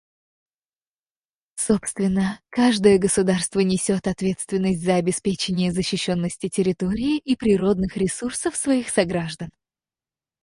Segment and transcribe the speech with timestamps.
[1.57, 9.51] Собственно, каждое государство несет ответственность за обеспечение защищенности территории и природных ресурсов своих сограждан.